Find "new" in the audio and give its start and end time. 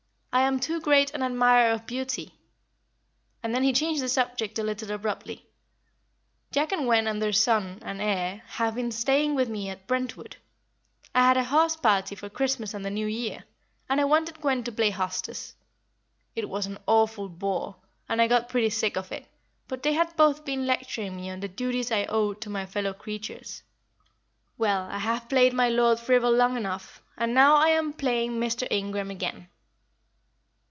12.89-13.07